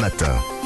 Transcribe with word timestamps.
matin. 0.00 0.59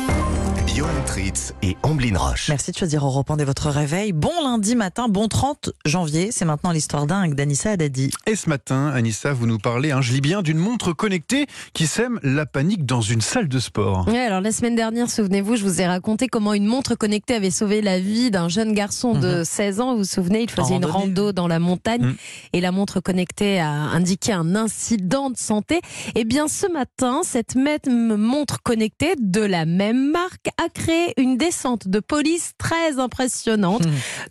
Johan 0.75 0.89
Tritz 1.07 1.55
et 1.63 1.77
Amblin 1.85 2.19
Roche. 2.19 2.49
Merci 2.49 2.73
de 2.73 2.77
choisir 2.77 3.05
Europe 3.07 3.31
1 3.31 3.37
dès 3.37 3.45
votre 3.45 3.69
réveil. 3.71 4.13
Bon 4.13 4.33
lundi 4.43 4.75
matin, 4.75 5.07
bon 5.09 5.29
30 5.29 5.71
janvier. 5.85 6.31
C'est 6.33 6.45
maintenant 6.45 6.73
l'histoire 6.73 7.07
dingue 7.07 7.35
d'Anissa 7.35 7.71
Haddadi. 7.73 8.11
Et 8.27 8.35
ce 8.35 8.49
matin, 8.49 8.89
Anissa, 8.89 9.33
vous 9.33 9.47
nous 9.47 9.59
parlez, 9.59 9.93
hein, 9.93 10.01
je 10.01 10.13
lis 10.13 10.21
bien, 10.21 10.43
d'une 10.43 10.59
montre 10.59 10.93
connectée 10.93 11.47
qui 11.75 11.87
sème 11.87 12.19
la 12.25 12.45
panique 12.45 12.85
dans 12.87 13.03
une 13.03 13.21
salle 13.21 13.47
de 13.47 13.59
sport. 13.61 14.09
Ouais, 14.09 14.19
alors 14.19 14.41
la 14.41 14.51
semaine 14.51 14.75
dernière, 14.75 15.09
souvenez-vous, 15.11 15.55
je 15.55 15.63
vous 15.63 15.81
ai 15.81 15.87
raconté 15.87 16.27
comment 16.27 16.55
une 16.55 16.67
montre 16.67 16.97
connectée 16.97 17.35
avait 17.35 17.53
sauvé 17.53 17.81
la 17.81 18.01
vie 18.01 18.33
d'un 18.33 18.49
jeune 18.49 18.73
garçon 18.73 19.13
de 19.13 19.45
16 19.45 19.81
ans. 19.81 19.93
Vous 19.93 19.99
vous 19.99 20.05
souvenez, 20.05 20.43
il 20.43 20.51
faisait 20.51 20.75
une 20.75 20.87
rando 20.87 21.31
dans 21.33 21.47
la 21.47 21.61
montagne 21.61 22.03
Mhm. 22.03 22.17
et 22.53 22.61
la 22.61 22.73
montre 22.73 22.99
connectée 22.99 23.61
a 23.61 23.71
indiqué 23.71 24.33
un 24.33 24.57
incident 24.57 25.31
de 25.31 25.37
santé. 25.37 25.81
Eh 26.17 26.25
bien, 26.25 26.49
ce 26.49 26.67
matin, 26.67 27.21
cette 27.23 27.55
même 27.55 28.17
montre 28.17 28.61
connectée 28.63 29.15
de 29.21 29.41
la 29.41 29.67
même 29.67 30.11
marque 30.11 30.49
a 30.59 30.64
créé 30.69 31.13
une 31.17 31.37
descente 31.37 31.89
de 31.89 32.01
police 32.01 32.53
très 32.59 32.99
impressionnante. 32.99 33.83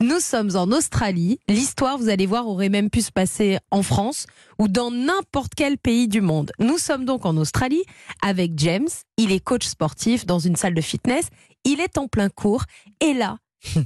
Nous 0.02 0.20
sommes 0.20 0.56
en 0.56 0.72
Australie. 0.72 1.40
L'histoire, 1.48 1.98
vous 1.98 2.10
allez 2.10 2.26
voir, 2.26 2.48
aurait 2.48 2.70
même 2.70 2.90
pu 2.90 3.02
se 3.02 3.12
passer 3.12 3.58
en 3.72 3.84
France 3.84 4.26
ou 4.60 4.68
dans 4.68 4.92
n'importe 4.92 5.54
quel 5.56 5.78
pays 5.78 6.08
du 6.08 6.22
monde. 6.22 6.52
Nous 6.60 6.78
sommes 6.78 7.06
donc 7.06 7.26
en 7.26 7.38
Australie 7.38 7.84
avec 8.22 8.52
James. 8.58 8.88
Il 9.18 9.32
est 9.32 9.40
coach 9.40 9.66
sportif 9.68 10.26
dans 10.26 10.40
une 10.40 10.56
salle 10.56 10.74
de 10.74 10.82
fitness. 10.82 11.26
Il 11.66 11.80
est 11.80 11.98
en 11.98 12.08
plein 12.08 12.30
cours. 12.30 12.64
Et 13.00 13.14
là, 13.14 13.38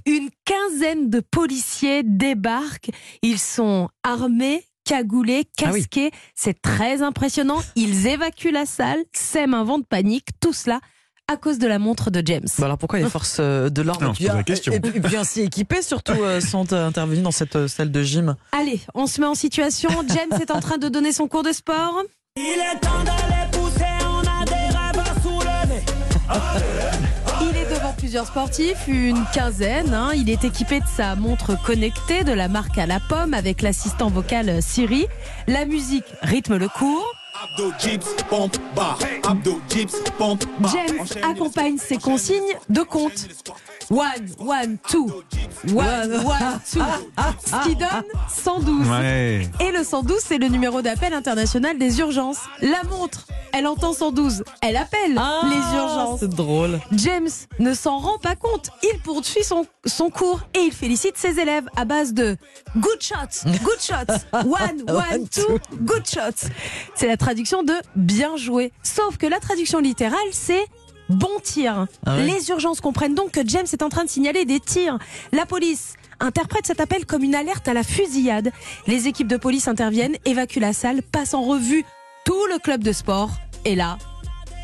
une 0.05 0.29
quinzaine 0.45 1.09
de 1.09 1.19
policiers 1.19 2.01
débarquent. 2.03 2.89
Ils 3.21 3.39
sont 3.39 3.89
armés, 4.03 4.63
cagoulés, 4.85 5.43
Ah 5.63 5.69
oui. 5.71 5.81
casqués. 5.81 6.11
C'est 6.35 6.61
très 6.61 7.01
impressionnant. 7.01 7.61
Ils 7.75 8.07
évacuent 8.07 8.51
la 8.51 8.65
salle, 8.65 9.03
sèment 9.13 9.53
un 9.55 9.63
vent 9.63 9.77
de 9.79 9.85
panique. 9.85 10.29
Tout 10.39 10.53
cela 10.53 10.79
à 11.29 11.35
cause 11.35 11.59
de 11.59 11.67
la 11.67 11.77
montre 11.77 12.09
de 12.09 12.21
James. 12.25 12.47
Bon, 12.57 12.65
alors 12.65 12.77
pourquoi 12.77 12.99
les 12.99 13.09
forces 13.09 13.37
euh, 13.41 13.69
de 13.69 13.81
l'ordre 13.81 14.13
et 14.71 14.79
puis 14.79 15.17
ainsi 15.17 15.41
équipées 15.41 15.81
surtout 15.81 16.13
euh, 16.23 16.39
sont 16.39 16.71
euh, 16.71 16.87
intervenues 16.87 17.21
dans 17.21 17.31
cette 17.31 17.57
euh, 17.57 17.67
salle 17.67 17.91
de 17.91 18.01
gym 18.01 18.35
Allez, 18.53 18.79
on 18.93 19.07
se 19.07 19.19
met 19.19 19.27
en 19.27 19.35
situation. 19.35 19.89
James 20.07 20.39
est 20.41 20.51
en 20.51 20.61
train 20.61 20.77
de 20.77 20.87
donner 20.87 21.11
son 21.11 21.27
cours 21.27 21.43
de 21.43 21.51
sport. 21.51 22.01
Il 22.37 22.43
est 22.43 22.79
temps 22.79 23.03
de 23.03 23.09
les 23.09 23.57
pousser, 23.59 23.83
on 24.05 24.19
a 24.21 24.45
des 24.45 24.53
rêves 24.53 24.99
à 25.05 25.21
soulever. 25.21 25.81
Il 27.41 27.57
est 27.57 27.75
devant 27.75 27.91
plusieurs 27.97 28.25
sportifs, 28.27 28.87
une 28.87 29.23
quinzaine. 29.33 29.93
hein. 29.93 30.11
Il 30.15 30.29
est 30.29 30.45
équipé 30.45 30.79
de 30.79 30.85
sa 30.95 31.15
montre 31.15 31.61
connectée 31.61 32.23
de 32.23 32.31
la 32.31 32.47
marque 32.47 32.77
à 32.77 32.85
la 32.85 32.99
pomme 33.01 33.33
avec 33.33 33.61
l'assistant 33.61 34.09
vocal 34.09 34.61
Siri. 34.61 35.07
La 35.47 35.65
musique 35.65 36.05
rythme 36.21 36.55
le 36.55 36.69
cours. 36.69 37.05
Abdo, 37.39 37.71
chips, 37.77 38.15
pompe, 38.29 38.57
bar. 38.75 38.97
Abdo, 39.23 39.61
chips, 39.69 39.95
pompe, 40.17 40.45
bar. 40.59 40.71
James 40.71 41.05
accompagne 41.23 41.77
ses 41.77 41.97
consignes 41.97 42.55
de 42.67 42.81
compte. 42.81 43.27
One, 43.91 44.27
one, 44.39 44.77
two. 44.89 45.07
One, 45.69 46.25
one, 46.25 46.59
two. 46.71 46.81
Ce 47.45 47.67
qui 47.67 47.75
donne 47.75 48.05
112. 48.27 48.89
Ouais. 48.89 49.47
Et 49.59 49.71
le 49.71 49.83
112, 49.83 50.17
c'est 50.19 50.39
le 50.39 50.47
numéro 50.47 50.81
d'appel 50.81 51.13
international 51.13 51.77
des 51.77 51.99
urgences. 51.99 52.41
La 52.61 52.83
montre, 52.83 53.27
elle 53.53 53.67
entend 53.67 53.93
112. 53.93 54.43
Elle 54.61 54.77
appelle 54.77 55.11
les 55.11 55.77
urgences. 55.77 56.19
C'est 56.19 56.29
drôle. 56.29 56.79
James 56.93 57.29
ne 57.59 57.73
s'en 57.73 57.97
rend 57.97 58.17
pas 58.17 58.35
compte. 58.35 58.69
Il 58.83 58.99
poursuit 58.99 59.43
son, 59.43 59.65
son 59.85 60.09
cours 60.09 60.41
et 60.53 60.59
il 60.59 60.71
félicite 60.71 61.17
ses 61.17 61.39
élèves 61.39 61.67
à 61.75 61.85
base 61.85 62.13
de 62.13 62.37
good 62.77 63.01
shots, 63.01 63.49
good 63.63 63.79
shots, 63.79 64.13
one, 64.33 64.83
one, 64.89 65.27
two, 65.29 65.59
good 65.81 66.05
shots. 66.05 66.49
C'est 66.95 67.07
la 67.07 67.17
traduction 67.17 67.63
de 67.63 67.73
bien 67.95 68.37
joué. 68.37 68.71
Sauf 68.83 69.17
que 69.17 69.25
la 69.27 69.39
traduction 69.39 69.79
littérale, 69.79 70.17
c'est 70.31 70.65
bon 71.09 71.39
tir. 71.41 71.87
Ah 72.05 72.15
ouais 72.15 72.23
Les 72.25 72.49
urgences 72.49 72.81
comprennent 72.81 73.15
donc 73.15 73.31
que 73.31 73.47
James 73.47 73.67
est 73.71 73.83
en 73.83 73.89
train 73.89 74.03
de 74.03 74.09
signaler 74.09 74.45
des 74.45 74.59
tirs. 74.59 74.97
La 75.31 75.45
police 75.45 75.93
interprète 76.19 76.65
cet 76.65 76.79
appel 76.79 77.05
comme 77.05 77.23
une 77.23 77.35
alerte 77.35 77.67
à 77.67 77.73
la 77.73 77.83
fusillade. 77.83 78.51
Les 78.87 79.07
équipes 79.07 79.27
de 79.27 79.37
police 79.37 79.67
interviennent, 79.67 80.17
évacuent 80.25 80.59
la 80.59 80.73
salle, 80.73 81.01
passent 81.01 81.33
en 81.33 81.43
revue 81.43 81.85
tout 82.27 82.45
le 82.51 82.59
club 82.59 82.83
de 82.83 82.91
sport. 82.91 83.31
Et 83.63 83.75
là, 83.75 83.97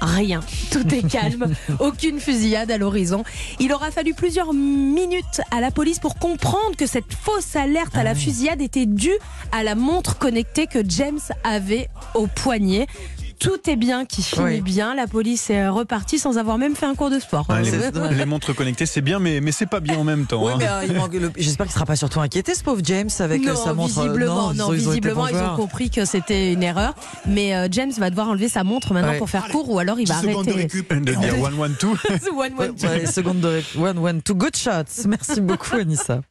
Rien. 0.02 0.42
Tout 0.70 0.94
est 0.94 1.10
calme. 1.10 1.48
Aucune 1.80 2.20
fusillade 2.20 2.70
à 2.70 2.78
l'horizon. 2.78 3.24
Il 3.62 3.72
aura 3.72 3.90
fallu 3.90 4.14
plusieurs 4.14 4.54
minutes 4.54 5.40
à 5.50 5.62
la 5.62 5.72
police 5.72 6.00
pour 6.00 6.16
comprendre 6.16 6.76
que 6.78 6.86
cette 6.86 7.14
fausse 7.14 7.56
alerte 7.56 7.96
à 7.96 8.04
la 8.04 8.14
fusillade 8.14 8.62
était 8.62 8.86
due 8.86 9.18
à 9.54 9.64
la 9.64 9.76
montre 9.76 10.18
connectée 10.18 10.68
que 10.68 10.80
James 10.86 11.22
avait 11.46 11.88
au 12.16 12.28
poignet. 12.28 12.86
Tout 13.44 13.70
est 13.70 13.76
bien 13.76 14.06
qui 14.06 14.24
finit 14.24 14.44
Oui. 14.46 14.62
bien. 14.62 14.96
La 14.96 15.06
police 15.08 15.50
est 15.50 15.68
repartie 15.68 16.18
sans 16.18 16.38
avoir 16.38 16.58
même 16.58 16.76
fait 16.76 16.86
un 16.86 16.96
cours 16.96 17.10
de 17.10 17.20
sport. 17.20 17.46
C'est 17.64 17.92
dommage. 17.92 18.12
les, 18.12 18.18
les 18.18 18.26
montres 18.26 18.56
connectées, 18.56 18.86
c'est 18.86 19.02
bien, 19.02 19.20
mais, 19.20 19.42
mais 19.42 19.52
c'est 19.52 19.66
pas 19.66 19.80
bien 19.82 19.98
en 19.98 20.04
même 20.04 20.26
temps. 20.26 20.44
Oui, 20.46 20.54
hein. 20.64 20.82
euh, 20.90 21.30
j'espère 21.38 21.66
qu'il 21.66 21.74
sera 21.74 21.86
pas 21.86 21.96
surtout 21.96 22.22
inquiété 22.22 22.56
ce 22.56 22.64
pauvut 22.64 22.82
James 22.86 23.10
avec 23.20 23.46
euh, 23.46 23.54
non, 23.54 23.56
sa 23.56 23.74
montre. 23.74 23.88
visiblement, 24.02 24.54
non, 24.54 24.54
ils 24.54 24.62
ont- 24.64 24.74
ils 24.74 24.80
visiblement, 24.80 25.28
ils 25.28 25.36
ont 25.36 25.56
compris 25.56 25.90
que 25.90 26.06
c'était 26.06 26.54
une 26.54 26.64
erreur. 26.64 26.96
Mais 27.28 27.56
euh, 27.56 27.68
James 27.72 27.92
va 27.98 28.10
devoir 28.10 28.30
enlever 28.30 28.48
sa 28.50 28.64
montre 28.64 28.94
maintenant 28.94 29.12
Ouais. 29.12 29.18
pour 29.18 29.30
faire 29.30 29.48
cours 29.50 29.70
ou 29.70 29.80
alors 29.80 30.00
il 30.00 30.08
va 30.08 30.16
10 30.22 30.28
secondes 30.28 30.46
de 30.46 30.52
arrêter. 30.52 30.78
récup. 30.78 30.94
De 30.94 31.14
dire 31.14 31.40
one, 31.42 31.60
one, 31.60 31.76
two. 31.78 31.90
One, 32.36 32.54
one, 32.58 32.76
two. 32.76 32.88
Ouais, 32.88 33.06
seconde 33.06 33.40
de 33.42 33.48
ré- 33.48 33.64
one 33.78 33.98
one 33.98 34.22
two 34.22 34.36
good 34.36 34.56
shots. 34.56 35.06
Merci 35.08 35.42
beaucoup 35.42 35.76
Anissa. 35.80 36.22